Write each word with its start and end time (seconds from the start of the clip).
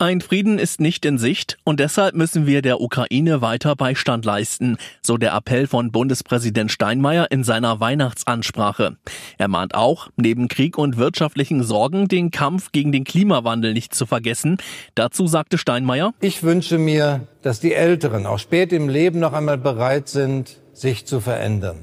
Ein 0.00 0.20
Frieden 0.20 0.60
ist 0.60 0.80
nicht 0.80 1.04
in 1.04 1.18
Sicht 1.18 1.58
und 1.64 1.80
deshalb 1.80 2.14
müssen 2.14 2.46
wir 2.46 2.62
der 2.62 2.80
Ukraine 2.80 3.42
weiter 3.42 3.74
Beistand 3.74 4.24
leisten, 4.24 4.76
so 5.02 5.16
der 5.16 5.34
Appell 5.34 5.66
von 5.66 5.90
Bundespräsident 5.90 6.70
Steinmeier 6.70 7.32
in 7.32 7.42
seiner 7.42 7.80
Weihnachtsansprache. 7.80 8.96
Er 9.38 9.48
mahnt 9.48 9.74
auch, 9.74 10.08
neben 10.14 10.46
Krieg 10.46 10.78
und 10.78 10.98
wirtschaftlichen 10.98 11.64
Sorgen 11.64 12.06
den 12.06 12.30
Kampf 12.30 12.70
gegen 12.70 12.92
den 12.92 13.02
Klimawandel 13.02 13.72
nicht 13.72 13.92
zu 13.92 14.06
vergessen. 14.06 14.58
Dazu 14.94 15.26
sagte 15.26 15.58
Steinmeier, 15.58 16.14
Ich 16.20 16.44
wünsche 16.44 16.78
mir, 16.78 17.26
dass 17.42 17.58
die 17.58 17.74
Älteren 17.74 18.24
auch 18.24 18.38
spät 18.38 18.72
im 18.72 18.88
Leben 18.88 19.18
noch 19.18 19.32
einmal 19.32 19.58
bereit 19.58 20.08
sind, 20.08 20.60
sich 20.74 21.06
zu 21.06 21.18
verändern. 21.18 21.78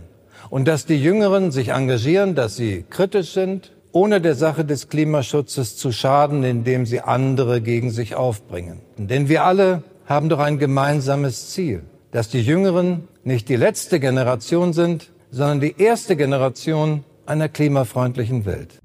Und 0.50 0.70
dass 0.70 0.86
die 0.86 1.04
Jüngeren 1.04 1.52
sich 1.52 1.70
engagieren, 1.70 2.34
dass 2.34 2.56
sie 2.56 2.86
kritisch 2.90 3.32
sind 3.32 3.75
ohne 3.96 4.20
der 4.20 4.36
Sache 4.36 4.66
des 4.66 4.90
Klimaschutzes 4.90 5.78
zu 5.78 5.94
schaden, 5.94 6.44
indem 6.44 6.86
sie 6.86 7.00
andere 7.00 7.62
gegen 7.62 7.92
sich 7.92 8.14
aufbringen. 8.14 8.82
Denn 8.98 9.30
wir 9.30 9.46
alle 9.46 9.84
haben 10.06 10.28
doch 10.28 10.40
ein 10.40 10.60
gemeinsames 10.60 11.52
Ziel, 11.52 11.84
dass 12.12 12.28
die 12.28 12.42
Jüngeren 12.42 13.08
nicht 13.24 13.48
die 13.48 13.56
letzte 13.56 14.02
Generation 14.02 14.74
sind, 14.74 15.14
sondern 15.32 15.62
die 15.62 15.76
erste 15.78 16.18
Generation 16.18 17.06
einer 17.26 17.48
klimafreundlichen 17.48 18.46
Welt. 18.46 18.82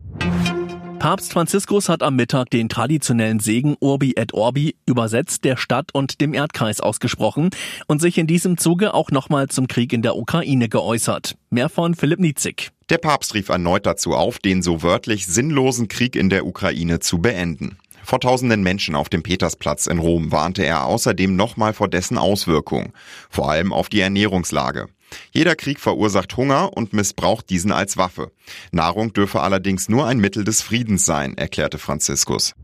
Papst 1.00 1.32
Franziskus 1.32 1.88
hat 1.88 2.02
am 2.02 2.14
Mittag 2.14 2.50
den 2.50 2.68
traditionellen 2.68 3.40
Segen 3.40 3.74
Urbi 3.80 4.12
et 4.18 4.34
Orbi 4.34 4.76
übersetzt 4.84 5.44
der 5.44 5.56
Stadt 5.56 5.94
und 5.94 6.20
dem 6.20 6.34
Erdkreis 6.34 6.82
ausgesprochen 6.82 7.48
und 7.86 8.02
sich 8.02 8.18
in 8.18 8.26
diesem 8.26 8.58
Zuge 8.58 8.92
auch 8.92 9.10
nochmal 9.10 9.48
zum 9.48 9.66
Krieg 9.66 9.94
in 9.94 10.02
der 10.02 10.14
Ukraine 10.14 10.68
geäußert. 10.68 11.38
Mehr 11.48 11.70
von 11.70 11.94
Philipp 11.94 12.20
Nietzig. 12.20 12.68
Der 12.90 12.98
Papst 12.98 13.32
rief 13.32 13.48
erneut 13.48 13.86
dazu 13.86 14.12
auf, 14.12 14.40
den 14.40 14.60
so 14.60 14.82
wörtlich 14.82 15.26
sinnlosen 15.26 15.88
Krieg 15.88 16.16
in 16.16 16.28
der 16.28 16.44
Ukraine 16.44 17.00
zu 17.00 17.18
beenden. 17.18 17.78
Vor 18.04 18.20
tausenden 18.20 18.62
Menschen 18.62 18.94
auf 18.94 19.08
dem 19.08 19.22
Petersplatz 19.22 19.86
in 19.86 20.00
Rom 20.00 20.32
warnte 20.32 20.66
er 20.66 20.84
außerdem 20.84 21.34
nochmal 21.34 21.72
vor 21.72 21.88
dessen 21.88 22.18
Auswirkungen, 22.18 22.92
vor 23.30 23.50
allem 23.50 23.72
auf 23.72 23.88
die 23.88 24.00
Ernährungslage. 24.00 24.88
Jeder 25.32 25.56
Krieg 25.56 25.80
verursacht 25.80 26.36
Hunger 26.36 26.76
und 26.76 26.92
missbraucht 26.92 27.50
diesen 27.50 27.72
als 27.72 27.96
Waffe. 27.96 28.32
Nahrung 28.72 29.12
dürfe 29.12 29.40
allerdings 29.40 29.88
nur 29.88 30.06
ein 30.06 30.18
Mittel 30.18 30.44
des 30.44 30.62
Friedens 30.62 31.04
sein, 31.04 31.36
erklärte 31.36 31.78
Franziskus. 31.78 32.54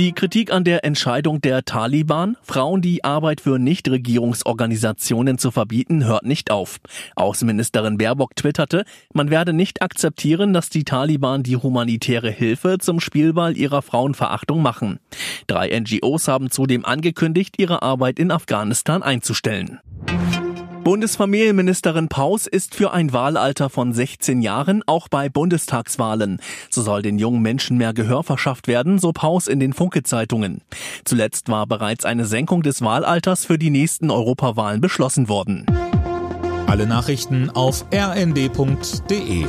Die 0.00 0.12
Kritik 0.12 0.50
an 0.50 0.64
der 0.64 0.82
Entscheidung 0.82 1.42
der 1.42 1.66
Taliban, 1.66 2.38
Frauen 2.40 2.80
die 2.80 3.04
Arbeit 3.04 3.42
für 3.42 3.58
Nichtregierungsorganisationen 3.58 5.36
zu 5.36 5.50
verbieten, 5.50 6.06
hört 6.06 6.24
nicht 6.24 6.50
auf. 6.50 6.78
Außenministerin 7.16 7.98
Baerbock 7.98 8.34
twitterte, 8.34 8.84
man 9.12 9.28
werde 9.28 9.52
nicht 9.52 9.82
akzeptieren, 9.82 10.54
dass 10.54 10.70
die 10.70 10.84
Taliban 10.84 11.42
die 11.42 11.58
humanitäre 11.58 12.30
Hilfe 12.30 12.78
zum 12.78 12.98
Spielball 12.98 13.58
ihrer 13.58 13.82
Frauenverachtung 13.82 14.62
machen. 14.62 15.00
Drei 15.46 15.78
NGOs 15.78 16.28
haben 16.28 16.50
zudem 16.50 16.86
angekündigt, 16.86 17.56
ihre 17.58 17.82
Arbeit 17.82 18.18
in 18.18 18.30
Afghanistan 18.30 19.02
einzustellen. 19.02 19.80
Bundesfamilienministerin 20.82 22.08
Paus 22.08 22.46
ist 22.46 22.74
für 22.74 22.92
ein 22.92 23.12
Wahlalter 23.12 23.68
von 23.68 23.92
16 23.92 24.40
Jahren 24.40 24.82
auch 24.86 25.08
bei 25.08 25.28
Bundestagswahlen. 25.28 26.40
So 26.70 26.80
soll 26.80 27.02
den 27.02 27.18
jungen 27.18 27.42
Menschen 27.42 27.76
mehr 27.76 27.92
Gehör 27.92 28.22
verschafft 28.22 28.66
werden, 28.66 28.98
so 28.98 29.12
Paus 29.12 29.46
in 29.46 29.60
den 29.60 29.74
Funke-Zeitungen. 29.74 30.62
Zuletzt 31.04 31.50
war 31.50 31.66
bereits 31.66 32.06
eine 32.06 32.24
Senkung 32.24 32.62
des 32.62 32.80
Wahlalters 32.80 33.44
für 33.44 33.58
die 33.58 33.70
nächsten 33.70 34.10
Europawahlen 34.10 34.80
beschlossen 34.80 35.28
worden. 35.28 35.66
Alle 36.66 36.86
Nachrichten 36.86 37.50
auf 37.50 37.84
rnd.de 37.92 39.44